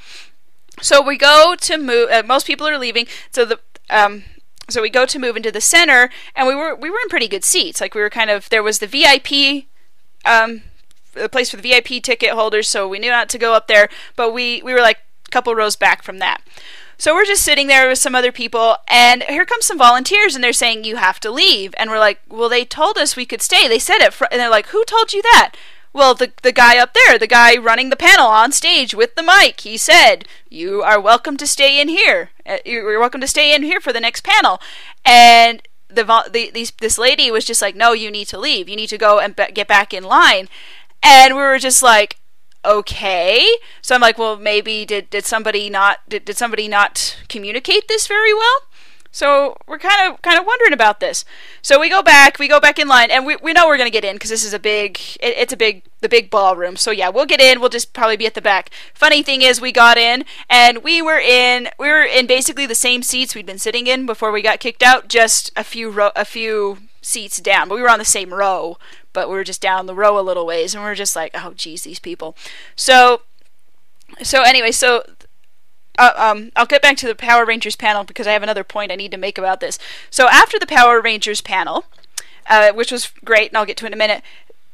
[0.82, 2.10] So we go to move.
[2.10, 3.08] Uh, most people are leaving.
[3.32, 3.60] So the
[3.90, 4.24] um,
[4.70, 7.28] so we go to move into the center, and we were we were in pretty
[7.28, 7.82] good seats.
[7.82, 9.66] Like we were kind of there was the VIP,
[10.26, 10.62] um,
[11.14, 13.90] the place for the VIP ticket holders, so we knew not to go up there.
[14.16, 16.42] But we we were like a couple rows back from that.
[16.98, 20.44] So we're just sitting there with some other people, and here comes some volunteers, and
[20.44, 23.42] they're saying you have to leave, and we're like, well, they told us we could
[23.42, 23.70] stay.
[23.70, 24.26] They said it, fr-.
[24.30, 25.54] and they're like, who told you that?
[25.92, 29.24] Well, the the guy up there, the guy running the panel on stage with the
[29.24, 32.30] mic, he said, "You are welcome to stay in here.
[32.46, 34.62] Uh, you're welcome to stay in here for the next panel."
[35.04, 38.70] And the, the these this lady was just like, "No, you need to leave.
[38.70, 40.48] You need to go and be- get back in line."
[41.02, 42.18] And we were just like,
[42.64, 43.50] "Okay."
[43.82, 48.06] So I'm like, "Well, maybe did did somebody not did, did somebody not communicate this
[48.06, 48.62] very well?"
[49.12, 51.26] So we're kind of kind of wondering about this.
[51.62, 53.90] So we go back, we go back in line, and we, we know we're gonna
[53.90, 56.76] get in because this is a big, it, it's a big, the big ballroom.
[56.76, 57.60] So yeah, we'll get in.
[57.60, 58.70] We'll just probably be at the back.
[58.94, 62.76] Funny thing is, we got in, and we were in, we were in basically the
[62.76, 66.12] same seats we'd been sitting in before we got kicked out, just a few ro-
[66.16, 67.68] a few seats down.
[67.68, 68.78] But we were on the same row,
[69.12, 71.32] but we were just down the row a little ways, and we are just like,
[71.34, 72.38] oh geez, these people.
[72.76, 73.22] So
[74.22, 75.04] so anyway, so
[76.00, 78.92] uh, um, I'll get back to the Power Rangers panel because I have another point
[78.92, 79.78] I need to make about this.
[80.10, 81.86] So after the Power Rangers panel,
[82.50, 84.24] uh, which was great, and I'll get to it in a minute,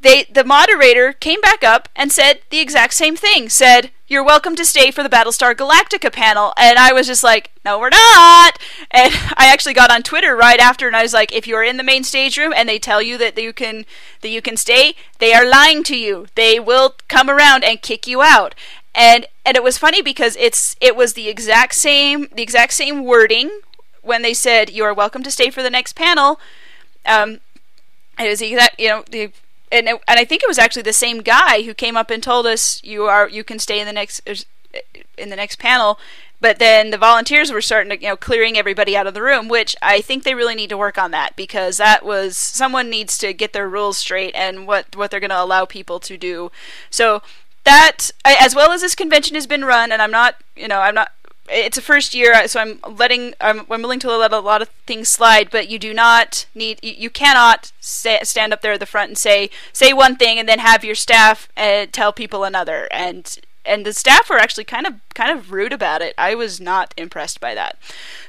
[0.01, 3.49] they the moderator came back up and said the exact same thing.
[3.49, 7.49] Said, "You're welcome to stay for the Battlestar Galactica panel." And I was just like,
[7.65, 8.59] "No, we're not."
[8.91, 11.77] And I actually got on Twitter right after, and I was like, "If you're in
[11.77, 13.85] the main stage room and they tell you that you can
[14.21, 16.27] that you can stay, they are lying to you.
[16.35, 18.53] They will come around and kick you out."
[18.95, 23.03] And and it was funny because it's it was the exact same the exact same
[23.03, 23.61] wording
[24.01, 26.39] when they said you are welcome to stay for the next panel.
[27.05, 27.39] Um,
[28.17, 29.31] it was exact you know the
[29.71, 32.23] and it, and I think it was actually the same guy who came up and
[32.23, 34.21] told us you are you can stay in the next
[35.17, 35.99] in the next panel.
[36.41, 39.47] but then the volunteers were starting to you know clearing everybody out of the room
[39.47, 43.17] which i think they really need to work on that because that was someone needs
[43.17, 46.51] to get their rules straight and what what they're going to allow people to do
[46.89, 47.21] so
[47.65, 50.95] that as well as this convention has been run and i'm not you know i'm
[50.95, 51.11] not
[51.49, 54.69] it's a first year, so I'm letting I'm, I'm willing to let a lot of
[54.87, 55.49] things slide.
[55.51, 59.17] But you do not need you, cannot say, stand up there at the front and
[59.17, 62.87] say say one thing and then have your staff uh, tell people another.
[62.91, 66.15] And and the staff were actually kind of kind of rude about it.
[66.17, 67.77] I was not impressed by that.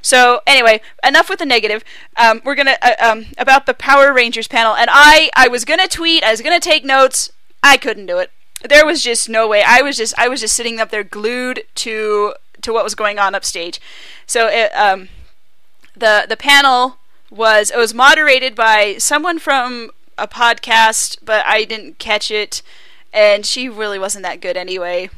[0.03, 1.85] So anyway, enough with the negative.
[2.17, 5.89] Um, we're gonna uh, um, about the Power Rangers panel, and I I was gonna
[5.89, 6.23] tweet.
[6.23, 7.31] I was gonna take notes.
[7.63, 8.31] I couldn't do it.
[8.69, 9.63] There was just no way.
[9.67, 13.19] I was just I was just sitting up there glued to to what was going
[13.19, 13.81] on upstage.
[14.27, 15.09] So it, um,
[15.97, 16.99] the the panel
[17.31, 22.63] was it was moderated by someone from a podcast, but I didn't catch it,
[23.13, 25.11] and she really wasn't that good anyway.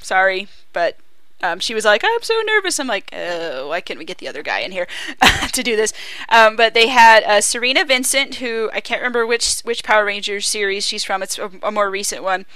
[0.00, 0.96] Sorry, but
[1.42, 4.28] um, she was like, "I'm so nervous." I'm like, uh, "Why can't we get the
[4.28, 4.86] other guy in here
[5.52, 5.92] to do this?"
[6.28, 10.46] Um, but they had uh, Serena Vincent, who I can't remember which which Power Rangers
[10.48, 11.22] series she's from.
[11.22, 12.46] It's a, a more recent one.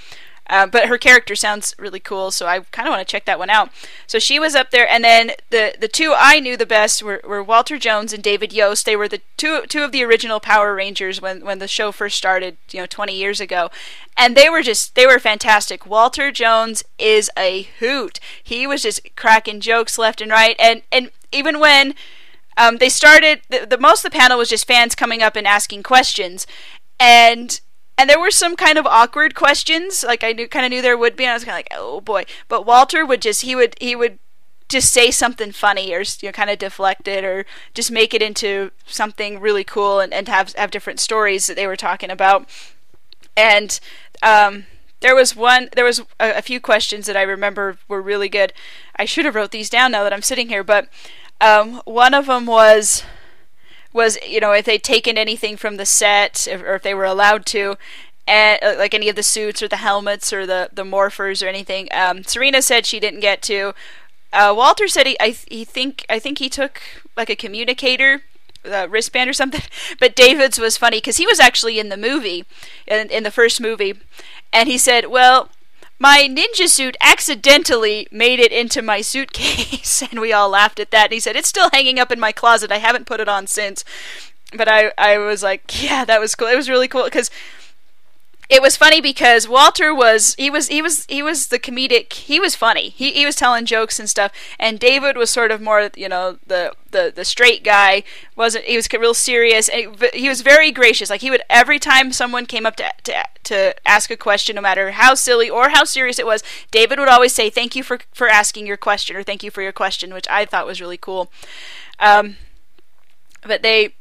[0.49, 3.39] Uh, but her character sounds really cool, so I kind of want to check that
[3.39, 3.71] one out.
[4.07, 7.21] So she was up there, and then the the two I knew the best were,
[7.25, 8.85] were Walter Jones and David Yost.
[8.85, 12.17] They were the two two of the original Power Rangers when when the show first
[12.17, 13.71] started, you know, 20 years ago,
[14.17, 15.87] and they were just they were fantastic.
[15.87, 18.19] Walter Jones is a hoot.
[18.43, 21.95] He was just cracking jokes left and right, and and even when
[22.57, 25.47] um, they started, the, the most of the panel was just fans coming up and
[25.47, 26.47] asking questions,
[26.99, 27.61] and
[28.01, 30.97] and there were some kind of awkward questions like i knew kind of knew there
[30.97, 32.25] would be and i was kind of like oh boy.
[32.49, 34.19] But walter would just he would he would
[34.71, 38.23] just say something funny or you know kind of deflect it or just make it
[38.23, 42.49] into something really cool and, and have have different stories that they were talking about.
[43.37, 43.79] And
[44.23, 44.65] um,
[45.01, 48.53] there was one there was a, a, few questions that i remember were really good.
[48.97, 50.89] I should have wrote these down now that i'm sitting here but
[51.41, 53.03] um, one of them was
[53.93, 57.47] was you know if they'd taken anything from the set or if they were allowed
[57.47, 57.77] to
[58.27, 61.49] and uh, like any of the suits or the helmets or the the morphers or
[61.49, 63.75] anything um, serena said she didn't get to.
[64.33, 66.81] Uh, walter said he I, he think i think he took
[67.17, 68.23] like a communicator
[68.65, 69.63] uh, wristband or something
[69.99, 72.45] but david's was funny because he was actually in the movie
[72.87, 73.95] in, in the first movie
[74.53, 75.49] and he said well
[76.01, 81.05] my ninja suit accidentally made it into my suitcase and we all laughed at that
[81.05, 82.73] and he said it's still hanging up in my closet.
[82.73, 83.85] I haven't put it on since.
[84.57, 86.49] But i i was like yeah that was cool.
[86.49, 87.31] It was really cool because
[88.51, 92.41] it was funny because Walter was he was he was he was the comedic he
[92.41, 92.89] was funny.
[92.89, 94.33] He he was telling jokes and stuff.
[94.59, 98.03] And David was sort of more you know the the the straight guy.
[98.35, 99.69] Wasn't he was real serious.
[99.69, 101.11] And he was very gracious.
[101.11, 104.63] Like he would every time someone came up to to to ask a question no
[104.63, 108.01] matter how silly or how serious it was David would always say thank you for
[108.13, 110.99] for asking your question or thank you for your question which I thought was really
[110.99, 111.31] cool.
[112.01, 112.37] Um
[113.43, 113.95] but they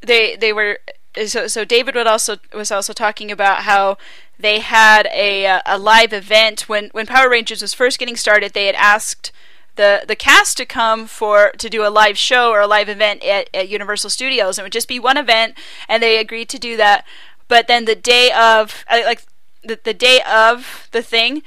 [0.00, 0.78] they they were
[1.26, 3.98] so so David would also was also talking about how
[4.38, 8.52] they had a uh, a live event when when Power Rangers was first getting started.
[8.52, 9.32] They had asked
[9.76, 13.24] the the cast to come for to do a live show or a live event
[13.24, 14.58] at, at Universal Studios.
[14.58, 15.56] It would just be one event,
[15.88, 17.04] and they agreed to do that.
[17.48, 19.22] But then the day of uh, like
[19.62, 21.42] the, the day of the thing,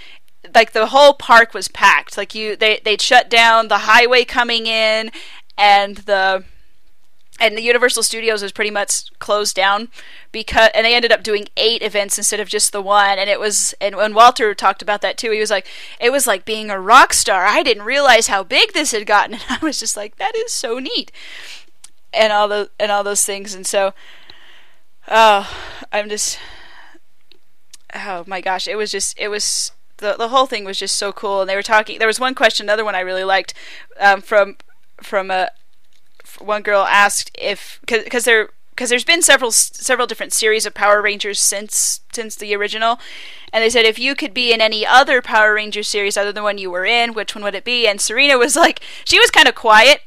[0.53, 2.17] like the whole park was packed.
[2.17, 5.11] Like you, they they'd shut down the highway coming in,
[5.57, 6.43] and the
[7.39, 9.89] and the Universal Studios was pretty much closed down
[10.31, 13.19] because and they ended up doing eight events instead of just the one.
[13.19, 15.67] And it was and when Walter talked about that too he was like
[15.99, 17.45] it was like being a rock star.
[17.45, 19.35] I didn't realize how big this had gotten.
[19.35, 21.11] And I was just like that is so neat.
[22.13, 23.53] And all the and all those things.
[23.53, 23.93] And so
[25.09, 25.51] oh
[25.91, 26.39] I'm just
[27.93, 31.11] oh my gosh it was just it was the the whole thing was just so
[31.11, 31.41] cool.
[31.41, 33.53] And they were talking there was one question another one I really liked
[33.99, 34.55] um, from
[35.01, 35.49] from a
[36.39, 41.01] one girl asked if because there because there's been several several different series of Power
[41.01, 42.99] Rangers since since the original,
[43.53, 46.43] and they said if you could be in any other Power Ranger series other than
[46.43, 47.87] one you were in, which one would it be?
[47.87, 50.01] And Serena was like, she was kind of quiet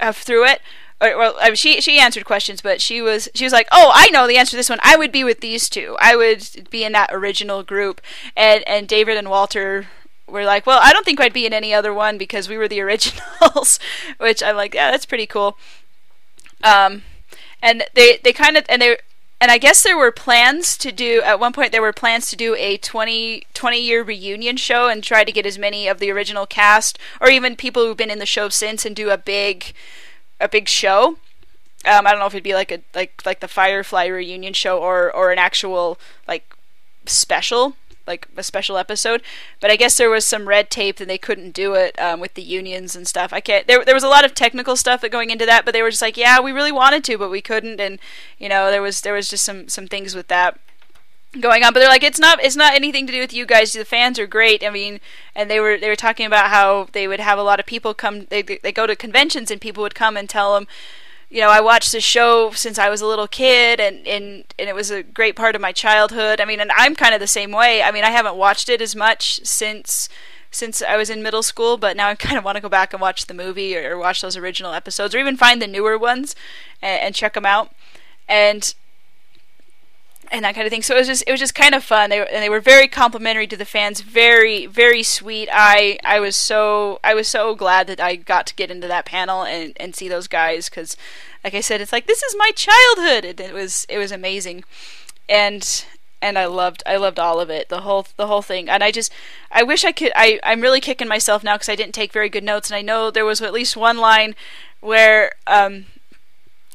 [0.00, 0.60] uh, through it.
[1.02, 3.90] Or, well, I mean, she she answered questions, but she was she was like, "Oh,
[3.94, 4.80] I know the answer to this one.
[4.82, 5.96] I would be with these two.
[5.98, 8.02] I would be in that original group."
[8.36, 9.86] And and David and Walter
[10.30, 12.68] were like, well, I don't think I'd be in any other one because we were
[12.68, 13.78] the originals,
[14.18, 15.56] which I'm like, yeah, that's pretty cool.
[16.62, 17.02] Um,
[17.62, 18.98] and they they kind of and they
[19.40, 22.36] and I guess there were plans to do at one point there were plans to
[22.36, 26.10] do a 20, 20 year reunion show and try to get as many of the
[26.10, 29.72] original cast or even people who've been in the show since and do a big
[30.40, 31.16] a big show.
[31.86, 34.78] Um, I don't know if it'd be like a like like the Firefly reunion show
[34.78, 36.54] or or an actual like
[37.06, 37.76] special
[38.10, 39.22] like a special episode.
[39.60, 42.34] But I guess there was some red tape and they couldn't do it um, with
[42.34, 43.32] the unions and stuff.
[43.32, 43.66] I can't.
[43.66, 45.90] There there was a lot of technical stuff that going into that, but they were
[45.90, 47.98] just like, yeah, we really wanted to, but we couldn't, and
[48.38, 50.58] you know there was there was just some some things with that
[51.38, 53.72] going on but they're like it's not it's not anything to do with you guys
[53.72, 54.98] the fans are great i mean
[55.32, 57.94] and they were they were talking about how they would have a lot of people
[57.94, 60.66] come they they go to conventions and people would come and tell them
[61.30, 64.68] you know i watched this show since i was a little kid and and and
[64.68, 67.26] it was a great part of my childhood i mean and i'm kind of the
[67.26, 70.08] same way i mean i haven't watched it as much since
[70.50, 72.92] since I was in middle school, but now I kind of want to go back
[72.92, 75.96] and watch the movie or, or watch those original episodes, or even find the newer
[75.96, 76.34] ones
[76.82, 77.72] and, and check them out.
[78.28, 78.74] And
[80.30, 80.82] and that kind of thing.
[80.82, 82.10] So it was just it was just kind of fun.
[82.10, 85.48] They were, and they were very complimentary to the fans, very very sweet.
[85.52, 89.04] I I was so I was so glad that I got to get into that
[89.04, 90.96] panel and and see those guys because,
[91.42, 94.64] like I said, it's like this is my childhood, and it was it was amazing,
[95.28, 95.84] and
[96.22, 98.68] and I loved I loved all of it, the whole the whole thing.
[98.68, 99.12] And I just
[99.50, 100.12] I wish I could.
[100.14, 102.82] I I'm really kicking myself now because I didn't take very good notes, and I
[102.82, 104.34] know there was at least one line
[104.80, 105.86] where um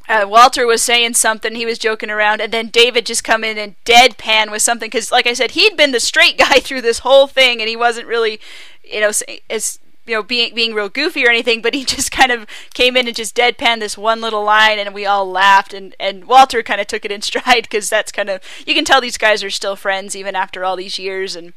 [0.08, 3.58] uh, Walter was saying something, he was joking around, and then David just come in
[3.58, 7.00] and deadpan with something because, like I said, he'd been the straight guy through this
[7.00, 8.40] whole thing, and he wasn't really,
[8.84, 9.12] you know,
[9.50, 12.96] as you know, being being real goofy or anything, but he just kind of came
[12.96, 16.62] in and just deadpan this one little line, and we all laughed, and and Walter
[16.62, 19.44] kind of took it in stride because that's kind of you can tell these guys
[19.44, 21.54] are still friends even after all these years and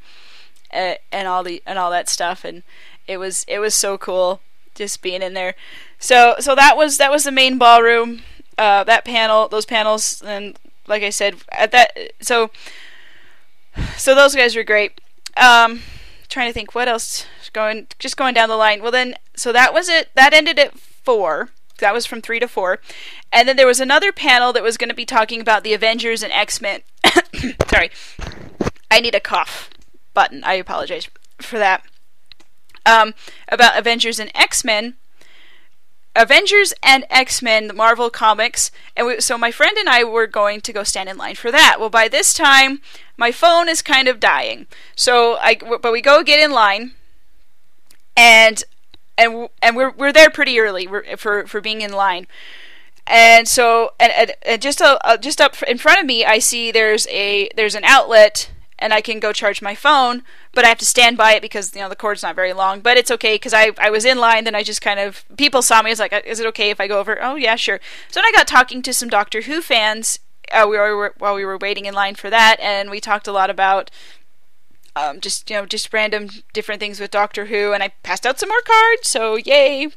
[0.73, 2.63] uh, and all the and all that stuff, and
[3.07, 4.41] it was it was so cool
[4.75, 5.55] just being in there.
[5.99, 8.23] So so that was that was the main ballroom
[8.59, 12.51] uh, that panel, those panels, and like I said, at that, so,
[13.97, 15.01] so those guys were great.
[15.37, 15.83] Um,
[16.29, 18.83] trying to think what else going, just going down the line.
[18.83, 20.11] Well, then, so that was it.
[20.15, 21.51] That ended at four.
[21.79, 22.81] That was from three to four,
[23.33, 26.25] and then there was another panel that was going to be talking about the Avengers
[26.25, 26.81] and X Men.
[27.69, 27.91] Sorry,
[28.91, 29.71] I need a cough
[30.13, 30.43] button.
[30.43, 31.09] I apologize
[31.41, 31.85] for that.
[32.85, 33.15] Um,
[33.47, 34.97] about Avengers and X Men
[36.19, 40.27] Avengers and X Men, the Marvel comics, and we, so my friend and I were
[40.27, 41.77] going to go stand in line for that.
[41.79, 42.81] Well, by this time,
[43.17, 44.67] my phone is kind of dying.
[44.97, 46.93] So I, but we go get in line,
[48.17, 48.65] and
[49.17, 52.27] and and we're we're there pretty early for for being in line.
[53.07, 56.41] And so, and, and, and just uh, uh, just up in front of me, I
[56.41, 60.69] see there's a there's an outlet and I can go charge my phone, but I
[60.69, 62.81] have to stand by it because you know the cord's not very long.
[62.81, 65.63] But it's okay because I I was in line, then I just kind of people
[65.63, 65.91] saw me.
[65.91, 67.23] I was like, is it okay if I go over?
[67.23, 67.81] Oh yeah, sure.
[68.09, 70.21] So I got talking to some Doctor Who fans.
[70.53, 73.33] Uh, we were while we were waiting in line for that, and we talked a
[73.33, 73.91] lot about
[74.97, 78.39] um, just you know just random different things with Doctor Who, and I passed out
[78.39, 79.09] some more cards.
[79.09, 79.89] So yay,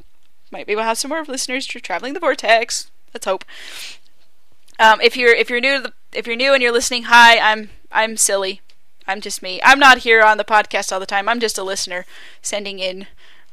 [0.51, 2.91] might be we'll have some more listeners to traveling the vortex.
[3.13, 3.45] Let's hope.
[4.79, 7.37] Um, if you're if you're new to the if you're new and you're listening, hi,
[7.37, 8.61] I'm I'm silly.
[9.11, 9.59] I'm just me.
[9.63, 11.27] I'm not here on the podcast all the time.
[11.27, 12.05] I'm just a listener
[12.41, 13.07] sending in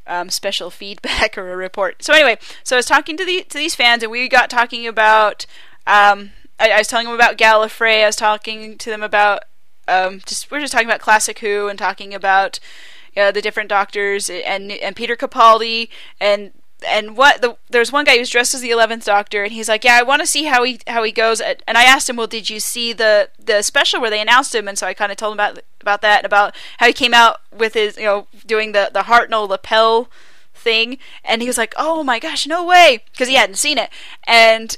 [0.06, 2.02] um, special feedback or a report.
[2.02, 4.86] So anyway, so I was talking to the to these fans, and we got talking
[4.86, 5.46] about.
[5.86, 8.02] Um, I, I, was telling them about Gallifrey.
[8.02, 9.44] I was talking to them about
[9.86, 12.60] um, just we're just talking about classic Who and talking about
[13.18, 15.88] know, the different doctors and and Peter Capaldi
[16.20, 16.52] and
[16.86, 19.84] and what the there's one guy who's dressed as the eleventh Doctor, and he's like,
[19.84, 22.26] "Yeah, I want to see how he how he goes." And I asked him, "Well,
[22.26, 25.18] did you see the the special where they announced him?" And so I kind of
[25.18, 28.26] told him about about that and about how he came out with his you know
[28.46, 30.08] doing the the Hartnell lapel
[30.54, 33.90] thing, and he was like, "Oh my gosh, no way!" because he hadn't seen it,
[34.26, 34.76] and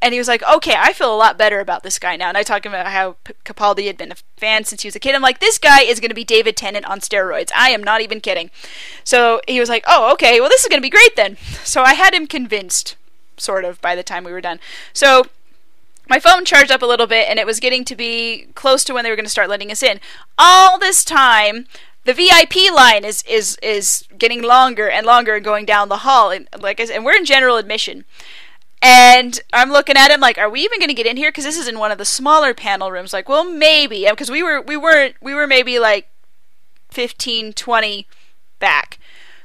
[0.00, 2.36] and he was like, "Okay, I feel a lot better about this guy now." And
[2.36, 5.14] I talked about how P- Capaldi had been a fan since he was a kid.
[5.14, 8.00] I'm like, "This guy is going to be David Tennant on steroids." I am not
[8.00, 8.50] even kidding.
[9.04, 10.40] So he was like, "Oh, okay.
[10.40, 12.96] Well, this is going to be great then." So I had him convinced,
[13.36, 14.60] sort of, by the time we were done.
[14.92, 15.26] So
[16.08, 18.94] my phone charged up a little bit, and it was getting to be close to
[18.94, 20.00] when they were going to start letting us in.
[20.38, 21.66] All this time,
[22.04, 26.30] the VIP line is is is getting longer and longer and going down the hall.
[26.30, 28.04] And like I said, and we're in general admission.
[28.80, 31.30] And I'm looking at him like, are we even going to get in here?
[31.30, 33.12] Because this is in one of the smaller panel rooms.
[33.12, 36.08] Like, well, maybe because we were we weren't we were maybe like
[36.90, 38.06] 15, 20
[38.58, 38.98] back.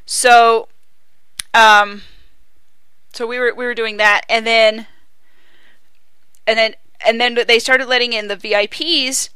[0.06, 0.67] So,
[1.54, 2.04] um,
[3.13, 4.88] so we were we were doing that, and then,
[6.46, 9.30] and then and then they started letting in the VIPs,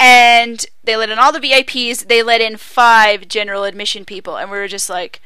[0.00, 2.06] and they let in all the VIPs.
[2.06, 5.20] They let in five general admission people, and we were just like,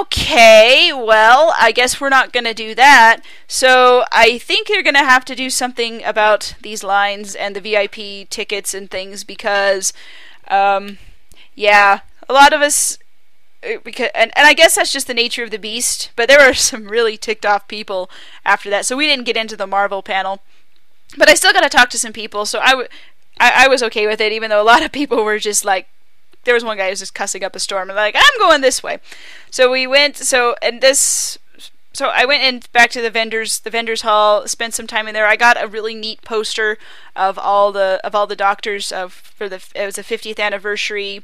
[0.00, 3.20] okay, well, I guess we're not going to do that.
[3.46, 7.60] So I think you're going to have to do something about these lines and the
[7.60, 9.92] VIP tickets and things because,
[10.48, 10.98] um,
[11.54, 12.98] yeah, a lot of us.
[13.64, 16.44] Uh, because, and, and I guess that's just the nature of the beast, but there
[16.44, 18.10] were some really ticked off people
[18.44, 20.40] after that, so we didn't get into the Marvel panel.
[21.16, 22.88] But I still got to talk to some people, so I would
[23.38, 25.88] I, I was okay with it, even though a lot of people were just like,
[26.44, 28.60] there was one guy who was just cussing up a storm and like, I'm going
[28.60, 28.98] this way.
[29.50, 30.16] So we went.
[30.16, 31.38] So and this.
[31.94, 35.12] So I went in back to the vendors, the vendors hall, spent some time in
[35.14, 35.26] there.
[35.26, 36.78] I got a really neat poster
[37.14, 41.22] of all the of all the doctors of for the it was a 50th anniversary.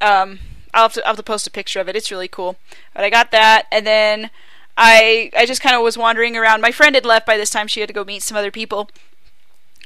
[0.00, 0.38] Um,
[0.72, 1.96] I'll have to I'll have to post a picture of it.
[1.96, 2.56] It's really cool.
[2.94, 4.30] But I got that, and then
[4.76, 6.62] I I just kind of was wandering around.
[6.62, 7.68] My friend had left by this time.
[7.68, 8.88] She had to go meet some other people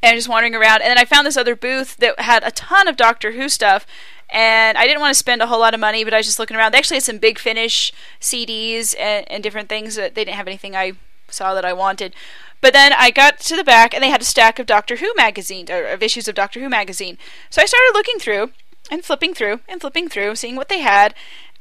[0.02, 0.82] and just wandering around.
[0.82, 3.86] And then I found this other booth that had a ton of Doctor Who stuff.
[4.32, 6.38] And I didn't want to spend a whole lot of money, but I was just
[6.38, 6.72] looking around.
[6.72, 9.96] They actually had some big finish CDs and, and different things.
[9.96, 10.92] That they didn't have anything I
[11.28, 12.14] saw that I wanted.
[12.62, 15.12] But then I got to the back, and they had a stack of Doctor Who
[15.16, 17.18] magazine, or of issues of Doctor Who magazine.
[17.50, 18.52] So I started looking through,
[18.90, 21.14] and flipping through, and flipping through, seeing what they had.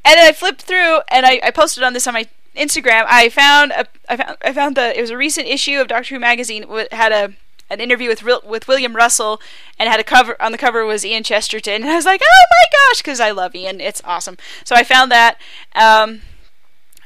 [0.05, 3.05] And I flipped through, and I, I posted on this on my Instagram.
[3.07, 6.15] I found a, I found, I found the, it was a recent issue of Doctor
[6.15, 6.65] Who magazine.
[6.69, 7.34] It Had a
[7.72, 9.41] an interview with with William Russell,
[9.80, 12.45] and had a cover on the cover was Ian Chesterton, and I was like, oh
[12.51, 14.38] my gosh, because I love Ian, it's awesome.
[14.63, 15.39] So I found that.
[15.74, 16.22] Um,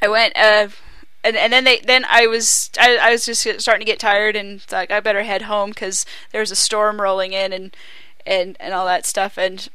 [0.01, 0.67] I went, uh,
[1.23, 4.35] and and then they then I was I, I was just starting to get tired,
[4.35, 7.75] and like I better head home because there was a storm rolling in, and
[8.25, 9.69] and and all that stuff, and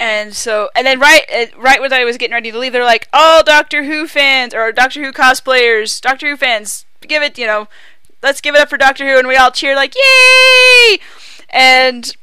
[0.00, 2.84] and so, and then right, uh, right when I was getting ready to leave, they're
[2.84, 7.46] like, "All Doctor Who fans or Doctor Who cosplayers, Doctor Who fans, give it, you
[7.46, 7.68] know,
[8.22, 10.98] let's give it up for Doctor Who, and we all cheer like yay!
[11.50, 12.16] And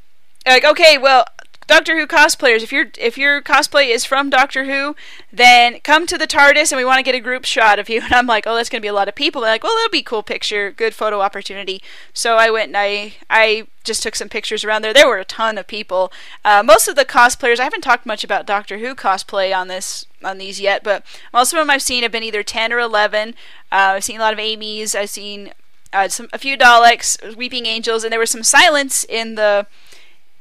[0.46, 1.26] like, okay, well,
[1.68, 4.96] Doctor Who cosplayers, if your if your cosplay is from Doctor Who,
[5.34, 8.02] then come to the TARDIS and we want to get a group shot of you.
[8.06, 9.42] And I'm like, oh, that's gonna be a lot of people.
[9.42, 11.82] They're like, well, that'll be cool picture, good photo opportunity.
[12.14, 14.94] So I went and I I just took some pictures around there.
[14.94, 16.12] There were a ton of people.
[16.44, 20.06] Uh, most of the cosplayers, I haven't talked much about Doctor Who cosplay on this
[20.24, 23.30] on these yet, but most of them I've seen have been either 10 or 11.
[23.30, 23.34] Uh,
[23.72, 24.94] I've seen a lot of Amy's.
[24.94, 25.52] I've seen
[25.94, 29.68] uh, some a few Daleks, Weeping Angels, and there was some silence in the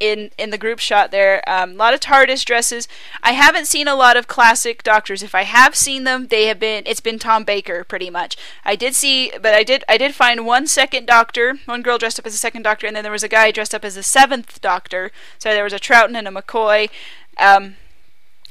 [0.00, 1.48] in in the group shot there.
[1.48, 2.88] Um, a lot of TARDIS dresses.
[3.22, 5.22] I haven't seen a lot of classic Doctors.
[5.22, 8.36] If I have seen them, they have been it's been Tom Baker pretty much.
[8.64, 12.18] I did see, but I did I did find one second Doctor, one girl dressed
[12.18, 14.02] up as a second Doctor, and then there was a guy dressed up as a
[14.02, 15.10] seventh Doctor.
[15.38, 16.90] So there was a Troughton and a McCoy.
[17.38, 17.76] Um,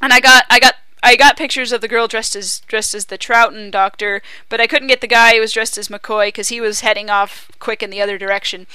[0.01, 3.05] and I got I got I got pictures of the girl dressed as dressed as
[3.05, 6.49] the Troughton doctor, but I couldn't get the guy who was dressed as McCoy because
[6.49, 8.65] he was heading off quick in the other direction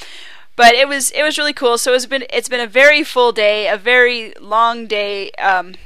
[0.58, 1.78] but it was it was really cool.
[1.78, 5.76] So it's been it's been a very full day, a very long day, um,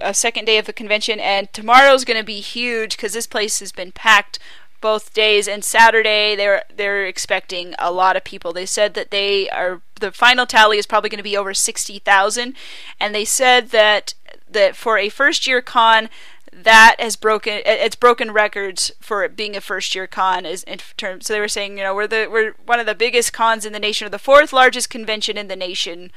[0.00, 3.60] a second day of the convention, and tomorrow's going to be huge because this place
[3.60, 4.38] has been packed
[4.82, 5.48] both days.
[5.48, 8.52] And Saturday they're they're expecting a lot of people.
[8.52, 11.98] They said that they are the final tally is probably going to be over sixty
[11.98, 12.54] thousand,
[13.00, 14.12] and they said that
[14.50, 16.08] that for a first year con
[16.52, 20.78] that has broken it's broken records for it being a first year con is in
[20.96, 23.66] terms so they were saying you know we're the we're one of the biggest cons
[23.66, 26.10] in the nation or the fourth largest convention in the nation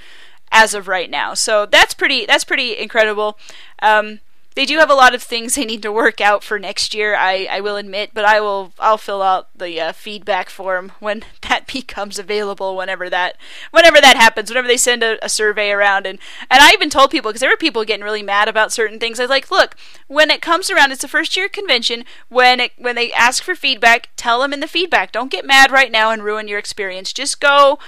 [0.52, 1.34] as of right now.
[1.34, 3.40] So that's pretty that's pretty incredible.
[3.82, 4.20] Um,
[4.54, 7.16] they do have a lot of things they need to work out for next year.
[7.16, 11.24] I, I will admit, but I will I'll fill out the uh, feedback form when
[11.48, 12.76] that becomes available.
[12.76, 13.38] Whenever that
[13.72, 17.12] whenever that happens, whenever they send a, a survey around, and and I even told
[17.12, 19.20] people because there were people getting really mad about certain things.
[19.20, 19.76] I was like, look,
[20.08, 22.04] when it comes around, it's a first year convention.
[22.28, 25.14] When it when they ask for feedback, tell them in the feedback.
[25.14, 27.14] Don't get mad right now and ruin your experience.
[27.14, 27.80] Just go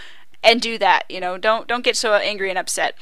[0.42, 1.04] and do that.
[1.10, 2.96] You know, don't don't get so angry and upset.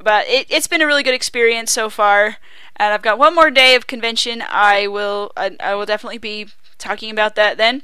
[0.00, 2.36] But it, it's been a really good experience so far
[2.78, 4.42] and I've got one more day of convention.
[4.48, 6.48] I will I, I will definitely be
[6.78, 7.82] talking about that then.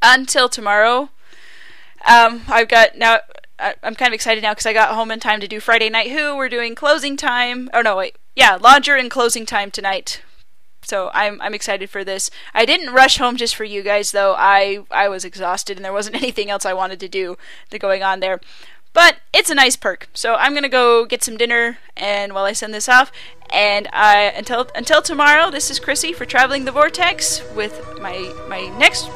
[0.00, 1.10] Until tomorrow,
[2.06, 3.20] um, I've got now.
[3.58, 6.10] I'm kind of excited now because I got home in time to do Friday Night
[6.10, 6.36] Who.
[6.36, 7.70] We're doing closing time.
[7.72, 10.22] Oh no, wait, yeah, Lodger and closing time tonight.
[10.82, 12.30] So I'm I'm excited for this.
[12.52, 14.34] I didn't rush home just for you guys though.
[14.36, 17.36] I I was exhausted and there wasn't anything else I wanted to do
[17.78, 18.40] going on there.
[18.92, 20.08] But it's a nice perk.
[20.12, 23.10] So I'm gonna go get some dinner, and while I send this off,
[23.50, 28.68] and I until until tomorrow, this is Chrissy for traveling the vortex with my my
[28.78, 29.08] next.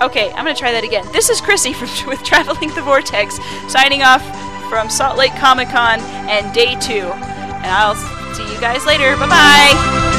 [0.00, 1.06] okay, I'm gonna try that again.
[1.12, 3.38] This is Chrissy from with traveling the vortex,
[3.68, 4.22] signing off
[4.70, 7.12] from Salt Lake Comic Con and day two.
[7.12, 7.96] And I'll
[8.34, 9.16] see you guys later.
[9.16, 10.09] Bye bye.